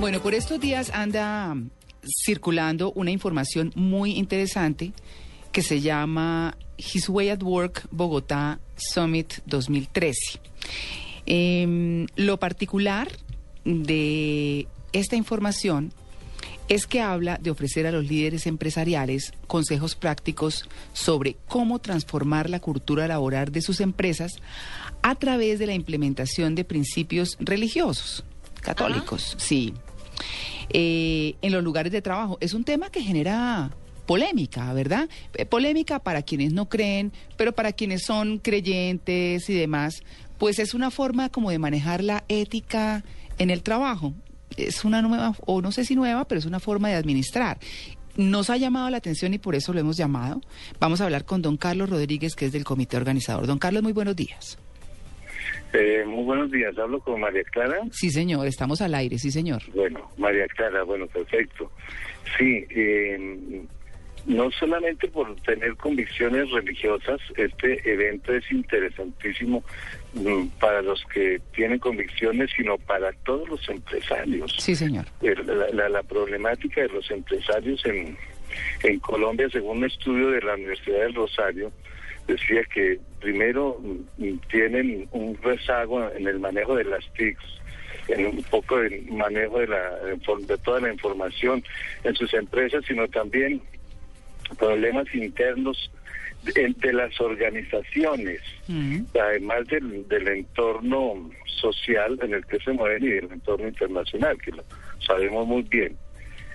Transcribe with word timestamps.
Bueno, 0.00 0.22
por 0.22 0.32
estos 0.32 0.58
días 0.58 0.90
anda 0.94 1.54
circulando 2.24 2.90
una 2.92 3.10
información 3.10 3.70
muy 3.74 4.12
interesante 4.12 4.94
que 5.52 5.60
se 5.60 5.82
llama 5.82 6.56
His 6.78 7.10
Way 7.10 7.28
at 7.28 7.42
Work 7.42 7.86
Bogotá 7.90 8.60
Summit 8.76 9.34
2013. 9.44 10.40
Em, 11.26 12.06
lo 12.16 12.38
particular 12.38 13.08
de 13.66 14.68
esta 14.94 15.16
información 15.16 15.92
es 16.68 16.86
que 16.86 17.02
habla 17.02 17.36
de 17.36 17.50
ofrecer 17.50 17.86
a 17.86 17.92
los 17.92 18.06
líderes 18.06 18.46
empresariales 18.46 19.34
consejos 19.48 19.96
prácticos 19.96 20.66
sobre 20.94 21.36
cómo 21.46 21.78
transformar 21.78 22.48
la 22.48 22.60
cultura 22.60 23.06
laboral 23.06 23.52
de 23.52 23.60
sus 23.60 23.82
empresas 23.82 24.32
a 25.02 25.14
través 25.16 25.58
de 25.58 25.66
la 25.66 25.74
implementación 25.74 26.54
de 26.54 26.64
principios 26.64 27.36
religiosos, 27.38 28.24
católicos, 28.62 29.36
sí, 29.38 29.74
eh, 30.72 31.34
en 31.42 31.52
los 31.52 31.62
lugares 31.62 31.92
de 31.92 32.02
trabajo. 32.02 32.38
Es 32.40 32.54
un 32.54 32.64
tema 32.64 32.90
que 32.90 33.02
genera 33.02 33.70
polémica, 34.06 34.72
¿verdad? 34.72 35.08
Eh, 35.34 35.46
Polémica 35.46 36.00
para 36.00 36.22
quienes 36.22 36.52
no 36.52 36.68
creen, 36.68 37.12
pero 37.36 37.52
para 37.52 37.72
quienes 37.72 38.02
son 38.02 38.38
creyentes 38.38 39.48
y 39.48 39.54
demás, 39.54 40.02
pues 40.38 40.58
es 40.58 40.74
una 40.74 40.90
forma 40.90 41.28
como 41.28 41.50
de 41.50 41.58
manejar 41.58 42.02
la 42.02 42.24
ética 42.28 43.04
en 43.38 43.50
el 43.50 43.62
trabajo. 43.62 44.12
Es 44.56 44.84
una 44.84 45.00
nueva, 45.00 45.36
o 45.46 45.62
no 45.62 45.70
sé 45.70 45.84
si 45.84 45.94
nueva, 45.94 46.24
pero 46.26 46.40
es 46.40 46.44
una 46.46 46.58
forma 46.58 46.88
de 46.88 46.96
administrar. 46.96 47.58
Nos 48.16 48.50
ha 48.50 48.56
llamado 48.56 48.90
la 48.90 48.96
atención 48.96 49.32
y 49.32 49.38
por 49.38 49.54
eso 49.54 49.72
lo 49.72 49.80
hemos 49.80 49.96
llamado. 49.96 50.40
Vamos 50.80 51.00
a 51.00 51.04
hablar 51.04 51.24
con 51.24 51.40
don 51.40 51.56
Carlos 51.56 51.88
Rodríguez, 51.88 52.34
que 52.34 52.46
es 52.46 52.52
del 52.52 52.64
comité 52.64 52.96
organizador. 52.96 53.46
Don 53.46 53.58
Carlos, 53.58 53.82
muy 53.82 53.92
buenos 53.92 54.16
días. 54.16 54.58
Eh, 55.72 56.04
muy 56.06 56.24
buenos 56.24 56.50
días, 56.50 56.76
hablo 56.78 56.98
con 57.00 57.20
María 57.20 57.44
Clara. 57.44 57.78
Sí, 57.92 58.10
señor, 58.10 58.46
estamos 58.46 58.80
al 58.80 58.94
aire, 58.94 59.18
sí, 59.18 59.30
señor. 59.30 59.62
Bueno, 59.74 60.10
María 60.18 60.46
Clara, 60.48 60.82
bueno, 60.82 61.06
perfecto. 61.06 61.70
Sí, 62.36 62.64
eh, 62.70 63.62
no 64.26 64.50
solamente 64.50 65.06
por 65.08 65.34
tener 65.42 65.76
convicciones 65.76 66.50
religiosas, 66.50 67.20
este 67.36 67.80
evento 67.90 68.34
es 68.34 68.50
interesantísimo 68.50 69.62
mm, 70.14 70.46
para 70.60 70.82
los 70.82 71.02
que 71.06 71.40
tienen 71.54 71.78
convicciones, 71.78 72.50
sino 72.56 72.76
para 72.76 73.12
todos 73.24 73.48
los 73.48 73.68
empresarios. 73.68 74.52
Sí, 74.58 74.74
señor. 74.74 75.06
Eh, 75.22 75.34
La, 75.46 75.68
la- 75.72 75.88
la 75.88 76.02
problemática 76.02 76.82
de 76.82 76.88
los 76.88 77.08
empresarios 77.12 77.84
en, 77.86 78.16
en 78.82 78.98
Colombia, 79.00 79.48
según 79.50 79.78
un 79.78 79.84
estudio 79.84 80.30
de 80.30 80.42
la 80.42 80.54
Universidad 80.54 80.98
del 81.00 81.14
Rosario, 81.14 81.72
decía 82.26 82.62
que 82.74 82.98
primero 83.20 83.78
mm, 83.80 84.38
tienen 84.50 85.08
un 85.12 85.36
rezago 85.42 86.10
en 86.12 86.26
el 86.26 86.40
manejo 86.40 86.74
de 86.76 86.84
las 86.84 87.04
TICs, 87.14 87.44
en 88.08 88.26
un 88.26 88.42
poco 88.44 88.78
del 88.78 89.06
manejo 89.12 89.60
de, 89.60 89.68
la, 89.68 89.96
de 90.00 90.58
toda 90.58 90.80
la 90.80 90.92
información 90.92 91.62
en 92.04 92.14
sus 92.14 92.32
empresas, 92.34 92.84
sino 92.86 93.06
también 93.08 93.60
problemas 94.58 95.14
internos 95.14 95.90
de, 96.42 96.74
de 96.78 96.92
las 96.92 97.20
organizaciones, 97.20 98.40
Mm. 98.68 99.00
además 99.20 99.66
del, 99.66 100.06
del 100.08 100.28
entorno 100.28 101.28
social 101.60 102.16
en 102.22 102.34
el 102.34 102.46
que 102.46 102.58
se 102.60 102.72
mueven 102.72 103.02
y 103.02 103.08
del 103.08 103.32
entorno 103.32 103.66
internacional, 103.66 104.40
que 104.40 104.52
lo 104.52 104.62
sabemos 105.04 105.46
muy 105.46 105.62
bien. 105.62 105.96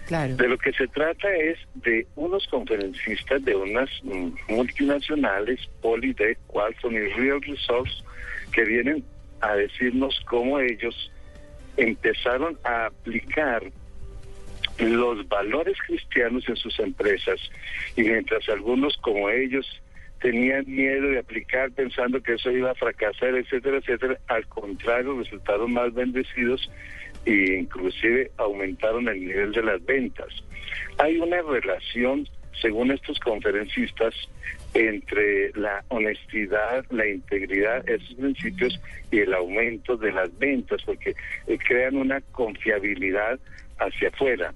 De 0.10 0.48
lo 0.48 0.58
que 0.58 0.72
se 0.74 0.88
trata 0.88 1.34
es 1.36 1.58
de 1.74 2.06
unos 2.16 2.46
conferencistas 2.48 3.44
de 3.44 3.56
unas 3.56 3.90
mm, 4.04 4.30
multinacionales, 4.50 5.60
Polytech, 5.82 6.38
Qualcomm 6.48 6.94
y 6.94 7.08
Real 7.14 7.42
Resource, 7.42 8.04
que 8.52 8.64
vienen 8.66 9.04
a 9.42 9.56
decirnos 9.56 10.20
cómo 10.28 10.60
ellos 10.60 11.12
empezaron 11.78 12.58
a 12.64 12.86
aplicar 12.88 13.64
los 14.80 15.28
valores 15.28 15.78
cristianos 15.88 16.48
en 16.48 16.56
sus 16.56 16.80
empresas. 16.80 17.40
Y 17.96 18.04
mientras 18.04 18.48
algunos 18.50 18.96
como 18.98 19.30
ellos 19.30 19.66
tenían 20.22 20.66
miedo 20.68 21.10
de 21.10 21.20
aplicar 21.20 21.72
pensando 21.72 22.22
que 22.22 22.34
eso 22.34 22.52
iba 22.52 22.72
a 22.72 22.76
fracasar, 22.76 23.36
etcétera, 23.36 23.78
etcétera, 23.78 24.18
al 24.28 24.46
contrario 24.48 25.20
resultaron 25.20 25.74
más 25.74 25.94
bendecidos 25.94 26.70
e 27.26 27.58
inclusive 27.60 28.32
aumentaron 28.38 29.08
el 29.08 29.20
nivel 29.20 29.52
de 29.52 29.64
las 29.64 29.84
ventas. 29.86 30.30
Hay 30.98 31.18
una 31.18 31.42
relación, 31.42 32.28
según 32.62 32.92
estos 32.92 33.20
conferencistas, 33.20 34.14
entre 34.74 35.52
la 35.54 35.84
honestidad, 35.88 36.86
la 36.90 37.08
integridad, 37.08 37.88
esos 37.90 38.14
principios 38.16 38.80
y 39.12 39.20
el 39.20 39.34
aumento 39.34 39.96
de 39.96 40.12
las 40.12 40.38
ventas, 40.38 40.82
porque 40.86 41.16
eh, 41.48 41.58
crean 41.66 41.96
una 41.96 42.22
confiabilidad 42.32 43.40
hacia 43.80 44.10
afuera. 44.10 44.54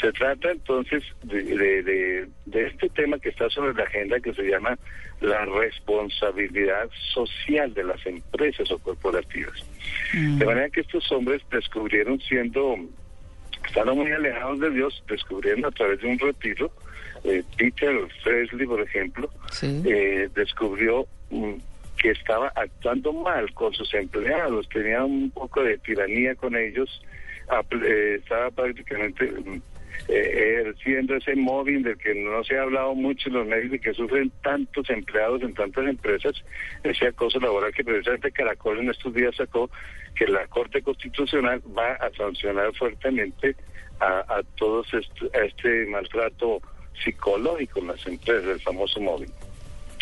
Se 0.00 0.10
trata 0.12 0.50
entonces 0.50 1.04
de, 1.22 2.26
este 2.52 2.88
tema 2.90 3.18
que 3.18 3.28
está 3.28 3.48
sobre 3.50 3.74
la 3.74 3.84
agenda 3.84 4.18
que 4.20 4.34
se 4.34 4.42
llama 4.42 4.78
la 5.22 5.44
responsabilidad 5.44 6.88
social 7.14 7.72
de 7.74 7.84
las 7.84 8.04
empresas 8.06 8.70
o 8.70 8.78
corporativas. 8.78 9.54
Mm. 10.12 10.38
De 10.38 10.46
manera 10.46 10.70
que 10.70 10.80
estos 10.80 11.10
hombres 11.12 11.42
descubrieron 11.50 12.20
siendo, 12.20 12.76
estando 13.66 13.94
muy 13.94 14.10
alejados 14.10 14.60
de 14.60 14.70
Dios, 14.70 15.02
descubrieron 15.08 15.64
a 15.64 15.70
través 15.70 16.00
de 16.00 16.08
un 16.08 16.18
retiro, 16.18 16.70
eh, 17.24 17.42
Peter 17.56 17.96
Presley, 18.24 18.66
por 18.66 18.80
ejemplo, 18.80 19.30
Sí. 19.52 19.82
eh, 19.86 20.28
descubrió 20.34 21.06
mm, 21.30 21.52
que 21.98 22.10
estaba 22.10 22.52
actuando 22.56 23.12
mal 23.12 23.52
con 23.54 23.72
sus 23.72 23.94
empleados, 23.94 24.68
tenía 24.68 25.04
un 25.04 25.30
poco 25.30 25.62
de 25.62 25.78
tiranía 25.78 26.34
con 26.34 26.56
ellos, 26.56 27.00
eh, 27.70 28.16
estaba 28.18 28.50
prácticamente 28.50 29.30
mm, 29.30 29.60
ejerciendo 30.08 31.16
ese 31.16 31.34
móvil 31.36 31.82
del 31.82 31.96
que 31.96 32.14
no 32.14 32.42
se 32.44 32.58
ha 32.58 32.62
hablado 32.62 32.94
mucho 32.94 33.28
en 33.28 33.34
los 33.34 33.46
medios 33.46 33.74
y 33.74 33.78
que 33.78 33.94
sufren 33.94 34.30
tantos 34.42 34.88
empleados 34.90 35.42
en 35.42 35.54
tantas 35.54 35.86
empresas, 35.86 36.34
ese 36.82 37.06
acoso 37.06 37.38
laboral 37.40 37.72
que 37.72 37.84
precisamente 37.84 38.32
Caracol 38.32 38.80
en 38.80 38.90
estos 38.90 39.14
días 39.14 39.34
sacó 39.36 39.70
que 40.14 40.26
la 40.26 40.46
Corte 40.48 40.82
Constitucional 40.82 41.62
va 41.76 41.92
a 41.94 42.10
sancionar 42.12 42.74
fuertemente 42.74 43.56
a, 44.00 44.42
todos 44.56 44.92
a 44.94 45.38
este 45.44 45.86
maltrato 45.86 46.60
psicológico 47.04 47.78
en 47.78 47.86
las 47.86 48.06
empresas, 48.06 48.46
el 48.46 48.60
famoso 48.60 49.00
móvil. 49.00 49.30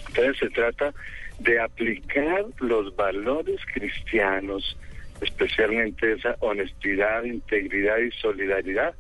Entonces 0.09 0.39
se 0.39 0.49
trata 0.51 0.95
de 1.39 1.61
aplicar 1.61 2.47
los 2.61 2.97
valores 2.97 3.61
cristianos, 3.73 4.77
especialmente 5.21 6.13
esa 6.13 6.37
honestidad, 6.41 7.25
integridad 7.25 7.99
y 7.99 8.11
solidaridad 8.13 8.95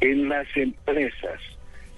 en 0.00 0.28
las 0.28 0.46
empresas. 0.56 1.40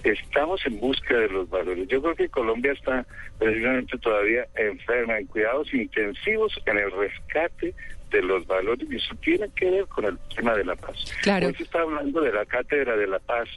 Estamos 0.05 0.65
en 0.67 0.79
busca 0.79 1.17
de 1.17 1.29
los 1.29 1.51
valores. 1.51 1.89
Yo 1.89 2.01
creo 2.01 2.15
que 2.15 2.29
Colombia 2.29 2.73
está 2.73 3.05
precisamente 3.39 3.99
todavía 3.99 4.47
enferma 4.55 5.19
en 5.19 5.27
cuidados 5.27 5.73
intensivos 5.75 6.57
en 6.67 6.79
el 6.79 6.93
rescate 6.93 7.75
de 8.11 8.23
los 8.23 8.47
valores 8.47 8.87
y 8.91 8.97
eso 8.97 9.15
tiene 9.17 9.49
que 9.57 9.69
ver 9.71 9.87
con 9.87 10.05
el 10.05 10.19
tema 10.35 10.55
de 10.55 10.65
la 10.65 10.77
paz. 10.77 11.13
Claro. 11.23 11.49
Hoy 11.49 11.55
se 11.55 11.65
está 11.65 11.81
hablando 11.81 12.21
de 12.21 12.33
la 12.33 12.45
cátedra 12.47 12.97
de 12.97 13.07
la 13.09 13.19
paz 13.19 13.49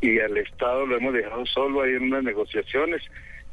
y 0.00 0.18
al 0.20 0.36
Estado 0.36 0.84
lo 0.84 0.96
hemos 0.96 1.14
dejado 1.14 1.46
solo 1.46 1.82
ahí 1.82 1.94
en 1.94 2.02
unas 2.02 2.24
negociaciones 2.24 3.02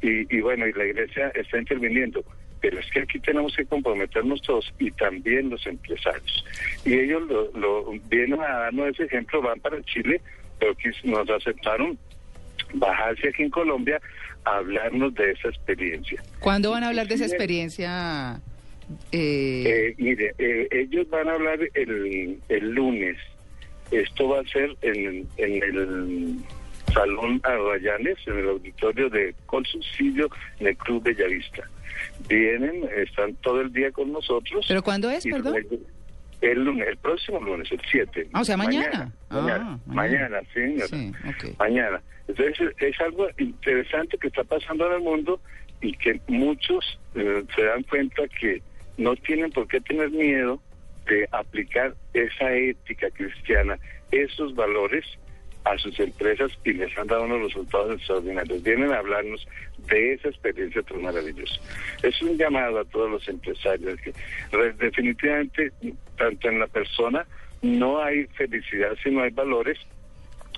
y, 0.02 0.36
y 0.36 0.40
bueno, 0.42 0.66
y 0.66 0.72
la 0.74 0.84
iglesia 0.84 1.28
está 1.34 1.58
interviniendo. 1.58 2.22
Pero 2.64 2.80
es 2.80 2.90
que 2.90 3.00
aquí 3.00 3.20
tenemos 3.20 3.54
que 3.54 3.66
comprometernos 3.66 4.40
todos 4.40 4.72
y 4.78 4.90
también 4.92 5.50
los 5.50 5.66
empresarios. 5.66 6.46
Y 6.82 6.94
ellos 6.94 7.22
lo, 7.28 7.52
lo 7.52 7.92
vienen 8.08 8.40
a 8.40 8.48
darnos 8.60 8.88
ese 8.88 9.04
ejemplo, 9.04 9.42
van 9.42 9.60
para 9.60 9.82
Chile, 9.82 10.18
pero 10.58 10.74
que 10.74 10.90
nos 11.04 11.28
aceptaron 11.28 11.98
bajarse 12.72 13.28
aquí 13.28 13.42
en 13.42 13.50
Colombia 13.50 14.00
a 14.46 14.56
hablarnos 14.56 15.12
de 15.14 15.32
esa 15.32 15.48
experiencia. 15.48 16.22
¿Cuándo 16.40 16.70
van 16.70 16.84
a 16.84 16.88
hablar 16.88 17.06
de 17.06 17.16
esa 17.16 17.26
experiencia? 17.26 18.40
Eh, 19.12 19.64
Eh, 19.66 19.94
mire, 19.98 20.32
eh, 20.38 20.66
ellos 20.70 21.06
van 21.10 21.28
a 21.28 21.32
hablar 21.34 21.58
el, 21.74 22.40
el 22.48 22.70
lunes. 22.70 23.18
Esto 23.90 24.30
va 24.30 24.40
a 24.40 24.44
ser 24.44 24.74
en, 24.80 25.28
en 25.36 25.62
el 25.62 26.36
Salón 26.94 27.42
Arrayanes, 27.42 28.16
en 28.26 28.38
el 28.38 28.48
auditorio 28.48 29.10
de 29.10 29.34
Consulcillo, 29.44 30.30
en 30.60 30.68
el 30.68 30.76
Club 30.78 31.02
Bellavista. 31.02 31.68
Vienen, 32.28 32.88
están 32.96 33.34
todo 33.36 33.60
el 33.60 33.72
día 33.72 33.90
con 33.92 34.12
nosotros. 34.12 34.64
¿Pero 34.68 34.82
cuándo 34.82 35.10
es, 35.10 35.24
perdón? 35.24 35.56
el 36.40 36.62
lunes, 36.64 36.88
el 36.88 36.96
próximo 36.98 37.40
lunes, 37.40 37.70
el 37.72 37.80
7. 37.90 38.28
Ah, 38.32 38.42
o 38.42 38.44
sea, 38.44 38.56
mañana. 38.56 39.10
Mañana, 39.30 39.66
Ah, 39.66 39.78
mañana, 39.86 40.40
sí, 40.52 40.60
señora. 40.60 40.86
Sí, 40.88 41.12
ok. 41.26 41.58
Mañana. 41.58 42.02
Entonces, 42.28 42.74
es 42.78 43.00
algo 43.00 43.28
interesante 43.38 44.18
que 44.18 44.28
está 44.28 44.44
pasando 44.44 44.86
en 44.88 44.92
el 44.94 45.00
mundo 45.00 45.40
y 45.80 45.92
que 45.96 46.20
muchos 46.28 46.98
eh, 47.14 47.44
se 47.54 47.64
dan 47.64 47.82
cuenta 47.84 48.22
que 48.40 48.62
no 48.98 49.16
tienen 49.16 49.50
por 49.52 49.66
qué 49.68 49.80
tener 49.80 50.10
miedo 50.10 50.60
de 51.06 51.28
aplicar 51.32 51.94
esa 52.12 52.52
ética 52.54 53.10
cristiana, 53.10 53.78
esos 54.10 54.54
valores 54.54 55.04
a 55.64 55.78
sus 55.78 55.98
empresas 55.98 56.52
y 56.64 56.74
les 56.74 56.96
han 56.98 57.06
dado 57.06 57.24
unos 57.24 57.42
resultados 57.42 57.96
extraordinarios. 57.96 58.62
Vienen 58.62 58.92
a 58.92 58.98
hablarnos 58.98 59.46
de 59.88 60.12
esa 60.14 60.28
experiencia 60.28 60.82
tan 60.82 61.02
maravillosa. 61.02 61.60
Es 62.02 62.20
un 62.22 62.36
llamado 62.36 62.80
a 62.80 62.84
todos 62.84 63.10
los 63.10 63.28
empresarios 63.28 63.98
que 64.00 64.12
definitivamente, 64.78 65.72
tanto 66.16 66.48
en 66.48 66.60
la 66.60 66.66
persona, 66.66 67.26
no 67.62 68.02
hay 68.02 68.26
felicidad 68.26 68.94
si 69.02 69.10
no 69.10 69.22
hay 69.22 69.30
valores 69.30 69.78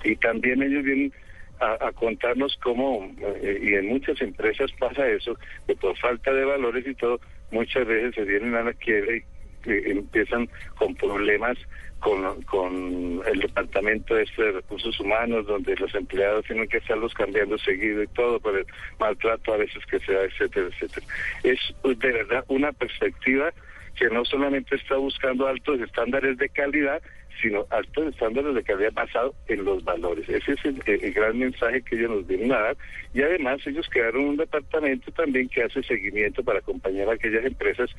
y 0.03 0.15
también 0.17 0.61
ellos 0.61 0.83
vienen 0.83 1.13
a, 1.59 1.87
a 1.87 1.91
contarnos 1.93 2.57
cómo, 2.61 3.09
eh, 3.41 3.59
y 3.61 3.73
en 3.73 3.87
muchas 3.87 4.21
empresas 4.21 4.69
pasa 4.77 5.07
eso, 5.09 5.37
que 5.65 5.75
por 5.75 5.97
falta 5.97 6.31
de 6.31 6.45
valores 6.45 6.85
y 6.85 6.93
todo, 6.93 7.19
muchas 7.51 7.87
veces 7.87 8.13
se 8.13 8.23
vienen 8.23 8.53
a 8.55 8.63
la 8.63 8.73
quiebra 8.73 9.15
y 9.15 9.23
eh, 9.65 9.83
empiezan 9.85 10.49
con 10.77 10.95
problemas 10.95 11.57
con, 11.99 12.41
con 12.43 13.21
el 13.25 13.39
departamento 13.39 14.17
este 14.17 14.43
de 14.43 14.51
recursos 14.53 14.99
humanos, 14.99 15.47
donde 15.47 15.75
los 15.75 15.93
empleados 15.95 16.45
tienen 16.45 16.67
que 16.67 16.77
estarlos 16.77 17.13
cambiando 17.13 17.57
seguido 17.57 18.03
y 18.03 18.07
todo 18.07 18.39
por 18.39 18.55
el 18.55 18.65
maltrato 18.99 19.53
a 19.53 19.57
veces 19.57 19.83
que 19.85 19.99
se 19.99 20.13
da, 20.13 20.23
etcétera, 20.23 20.67
etcétera. 20.67 21.07
Es 21.43 21.59
de 21.83 22.11
verdad 22.11 22.45
una 22.47 22.71
perspectiva 22.71 23.51
que 23.95 24.09
no 24.09 24.23
solamente 24.25 24.75
está 24.75 24.95
buscando 24.95 25.47
altos 25.47 25.81
estándares 25.81 26.37
de 26.37 26.49
calidad, 26.49 27.01
sino 27.41 27.65
altos 27.69 28.07
estándares 28.07 28.55
de 28.55 28.63
calidad 28.63 28.91
basado 28.93 29.33
en 29.47 29.63
los 29.65 29.83
valores. 29.83 30.27
Ese 30.29 30.53
es 30.53 30.65
el, 30.65 30.81
el 30.85 31.13
gran 31.13 31.37
mensaje 31.37 31.81
que 31.81 31.95
ellos 31.95 32.11
nos 32.11 32.27
vienen 32.27 32.51
a 32.51 32.59
dar. 32.59 32.77
Y 33.13 33.21
además 33.21 33.59
ellos 33.65 33.87
crearon 33.89 34.25
un 34.25 34.37
departamento 34.37 35.11
también 35.11 35.49
que 35.49 35.63
hace 35.63 35.81
seguimiento 35.83 36.43
para 36.43 36.59
acompañar 36.59 37.09
a 37.09 37.13
aquellas 37.13 37.45
empresas 37.45 37.89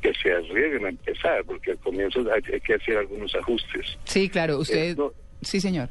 que 0.00 0.12
se 0.14 0.32
arriesguen 0.32 0.86
a 0.86 0.88
empezar, 0.90 1.44
porque 1.44 1.72
al 1.72 1.78
comienzo 1.78 2.20
hay, 2.32 2.42
hay 2.52 2.60
que 2.60 2.74
hacer 2.74 2.96
algunos 2.98 3.34
ajustes. 3.34 3.98
Sí, 4.04 4.28
claro, 4.28 4.58
usted... 4.58 4.90
Esto- 4.90 5.14
Sí, 5.40 5.60
señor. 5.60 5.88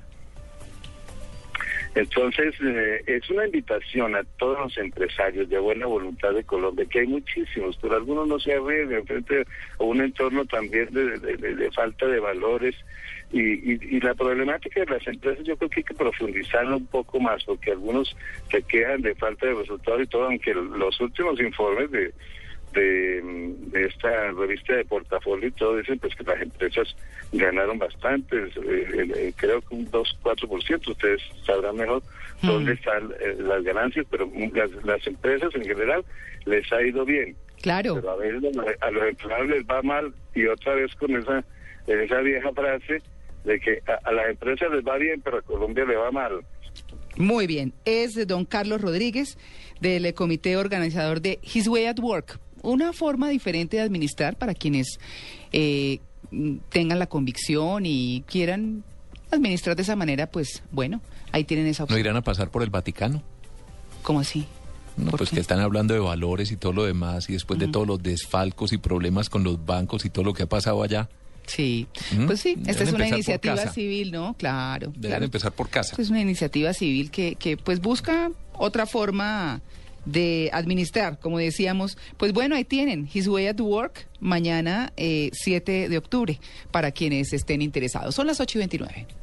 Entonces, 1.97 2.53
eh, 2.63 3.01
es 3.07 3.29
una 3.29 3.45
invitación 3.45 4.15
a 4.15 4.23
todos 4.37 4.59
los 4.59 4.77
empresarios 4.77 5.49
de 5.49 5.57
buena 5.57 5.87
voluntad 5.87 6.31
de 6.33 6.43
Colombia, 6.43 6.85
que 6.89 6.99
hay 6.99 7.07
muchísimos, 7.07 7.77
pero 7.81 7.95
algunos 7.95 8.27
no 8.27 8.39
se 8.39 8.53
arriesgan 8.53 9.05
frente 9.05 9.41
a 9.79 9.83
un 9.83 10.01
entorno 10.01 10.45
también 10.45 10.87
de- 10.91 11.17
de 11.17 11.71
falta 11.71 12.05
de 12.07 12.19
valores. 12.19 12.75
Y, 13.31 13.41
y- 13.41 13.79
y 13.97 13.99
la 13.99 14.13
problemática 14.13 14.79
de 14.81 14.85
las 14.91 15.05
empresas 15.07 15.43
yo 15.43 15.57
creo 15.57 15.69
que 15.69 15.79
hay 15.81 15.83
que 15.83 15.93
profundizarla 15.95 16.77
un 16.77 16.85
poco 16.85 17.19
más, 17.19 17.43
porque 17.43 17.71
algunos 17.71 18.15
se 18.49 18.61
quejan 18.63 19.01
de 19.01 19.15
falta 19.15 19.47
de 19.47 19.53
resultados 19.55 20.03
y 20.03 20.07
todo, 20.07 20.25
aunque 20.25 20.53
los 20.53 21.01
últimos 21.01 21.39
informes 21.41 21.91
de, 21.91 22.13
de, 22.77 23.21
mm, 23.23 23.71
de 23.71 23.85
esta 23.85 24.31
revista 24.31 24.73
de 24.75 24.85
portafolio 24.85 25.47
y 25.47 25.51
todo 25.51 25.77
dicen 25.77 25.99
pues 25.99 26.15
que 26.15 26.23
las 26.23 26.41
empresas 26.41 26.95
ganaron 27.33 27.77
bastante, 27.79 28.37
eh, 28.37 28.51
eh, 29.15 29.33
creo 29.35 29.61
que 29.61 29.75
un 29.75 29.89
2-4%, 29.91 30.91
ustedes 30.91 31.21
sabrán 31.45 31.75
mejor 31.75 32.01
Mm. 32.41 32.47
dónde 32.47 32.73
están 32.73 33.11
eh, 33.19 33.35
las 33.39 33.63
ganancias, 33.63 34.05
pero 34.11 34.27
mm, 34.27 34.51
las, 34.55 34.71
las 34.85 35.07
empresas 35.07 35.53
en 35.55 35.63
general 35.63 36.05
les 36.45 36.71
ha 36.71 36.81
ido 36.83 37.03
bien, 37.03 37.35
Claro. 37.61 37.95
pero 37.95 38.11
a 38.11 38.15
veces 38.17 38.43
a 38.81 38.91
los 38.91 39.03
empleados 39.09 39.47
les 39.47 39.63
va 39.65 39.81
mal 39.81 40.13
y 40.35 40.45
otra 40.45 40.75
vez 40.75 40.93
con 40.95 41.15
esa, 41.15 41.43
esa 41.87 42.19
vieja 42.21 42.51
frase 42.53 43.01
de 43.43 43.59
que 43.59 43.81
a, 43.87 44.07
a 44.07 44.11
las 44.11 44.29
empresas 44.29 44.69
les 44.71 44.85
va 44.85 44.97
bien, 44.97 45.19
pero 45.21 45.37
a 45.39 45.41
Colombia 45.41 45.83
le 45.85 45.95
va 45.95 46.11
mal. 46.11 46.41
Muy 47.17 47.47
bien. 47.47 47.73
Es 47.85 48.27
don 48.27 48.45
Carlos 48.45 48.81
Rodríguez, 48.81 49.37
del 49.81 50.13
comité 50.13 50.55
organizador 50.57 51.19
de 51.21 51.39
His 51.41 51.67
Way 51.67 51.87
at 51.87 51.99
Work. 51.99 52.39
Una 52.61 52.93
forma 52.93 53.29
diferente 53.29 53.77
de 53.77 53.83
administrar 53.83 54.37
para 54.37 54.53
quienes 54.53 54.99
eh, 55.51 55.99
tengan 56.69 56.99
la 56.99 57.07
convicción 57.07 57.85
y 57.85 58.23
quieran 58.27 58.83
administrar 59.31 59.75
de 59.75 59.81
esa 59.83 59.95
manera, 59.95 60.27
pues 60.27 60.63
bueno, 60.71 61.01
ahí 61.31 61.43
tienen 61.43 61.67
esa 61.67 61.81
¿No 61.83 61.85
opción. 61.85 61.99
irán 61.99 62.15
a 62.15 62.21
pasar 62.21 62.49
por 62.49 62.63
el 62.63 62.69
Vaticano? 62.69 63.21
¿Cómo 64.03 64.19
así? 64.19 64.45
No, 64.95 65.11
¿Por 65.11 65.19
pues 65.19 65.29
qué? 65.29 65.35
que 65.35 65.41
están 65.41 65.59
hablando 65.59 65.93
de 65.93 65.99
valores 65.99 66.51
y 66.51 66.57
todo 66.57 66.73
lo 66.73 66.83
demás, 66.85 67.29
y 67.29 67.33
después 67.33 67.59
de 67.59 67.67
todos 67.67 67.85
los 67.85 68.01
desfalcos 68.01 68.73
y 68.73 68.77
problemas 68.77 69.29
con 69.29 69.43
los 69.43 69.63
bancos 69.63 70.05
y 70.05 70.09
todo 70.09 70.25
lo 70.25 70.33
que 70.33 70.43
ha 70.43 70.47
pasado 70.49 70.81
allá, 70.81 71.09
Sí, 71.47 71.87
pues 72.25 72.41
sí, 72.41 72.57
esta 72.67 72.83
Deben 72.83 72.87
es 72.87 72.93
una 72.93 73.07
iniciativa 73.07 73.71
civil, 73.71 74.11
¿no? 74.11 74.35
Claro. 74.37 74.87
deben 74.87 75.11
claro. 75.11 75.25
empezar 75.25 75.53
por 75.53 75.69
casa. 75.69 75.95
Es 75.97 76.09
una 76.09 76.19
iniciativa 76.19 76.73
civil 76.73 77.09
que, 77.09 77.35
que 77.35 77.55
pues 77.55 77.79
busca 77.79 78.31
otra 78.53 78.85
forma 78.85 79.61
de 80.07 80.49
administrar, 80.53 81.19
como 81.19 81.37
decíamos. 81.37 81.97
Pues 82.17 82.33
bueno, 82.33 82.55
ahí 82.55 82.63
tienen 82.63 83.09
His 83.13 83.27
Way 83.27 83.47
at 83.47 83.59
Work, 83.59 84.07
mañana 84.19 84.93
eh, 84.97 85.29
7 85.33 85.89
de 85.89 85.97
octubre, 85.97 86.39
para 86.71 86.91
quienes 86.91 87.33
estén 87.33 87.61
interesados. 87.61 88.15
Son 88.15 88.25
las 88.25 88.39
8 88.39 88.57
y 88.57 88.59
29. 88.59 89.17